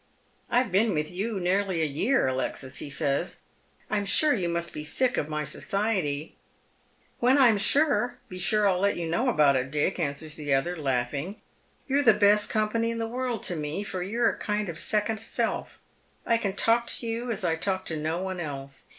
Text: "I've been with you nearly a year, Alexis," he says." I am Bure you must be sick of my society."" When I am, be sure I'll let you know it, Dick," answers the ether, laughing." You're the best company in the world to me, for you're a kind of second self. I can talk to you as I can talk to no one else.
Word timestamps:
"I've 0.49 0.71
been 0.71 0.95
with 0.95 1.11
you 1.11 1.39
nearly 1.39 1.83
a 1.83 1.85
year, 1.85 2.25
Alexis," 2.25 2.77
he 2.79 2.89
says." 2.89 3.41
I 3.91 3.99
am 3.99 4.05
Bure 4.05 4.33
you 4.33 4.49
must 4.49 4.73
be 4.73 4.83
sick 4.83 5.15
of 5.15 5.29
my 5.29 5.43
society."" 5.43 6.35
When 7.19 7.37
I 7.37 7.49
am, 7.49 7.59
be 8.27 8.39
sure 8.39 8.67
I'll 8.67 8.79
let 8.79 8.97
you 8.97 9.07
know 9.07 9.29
it, 9.29 9.69
Dick," 9.69 9.99
answers 9.99 10.37
the 10.37 10.49
ether, 10.57 10.75
laughing." 10.75 11.39
You're 11.87 12.01
the 12.01 12.13
best 12.15 12.49
company 12.49 12.89
in 12.89 12.97
the 12.97 13.05
world 13.07 13.43
to 13.43 13.55
me, 13.55 13.83
for 13.83 14.01
you're 14.01 14.31
a 14.31 14.39
kind 14.39 14.69
of 14.69 14.79
second 14.79 15.19
self. 15.19 15.77
I 16.25 16.37
can 16.39 16.53
talk 16.53 16.87
to 16.87 17.05
you 17.05 17.29
as 17.29 17.43
I 17.45 17.53
can 17.53 17.61
talk 17.61 17.85
to 17.85 17.95
no 17.95 18.23
one 18.23 18.39
else. 18.39 18.87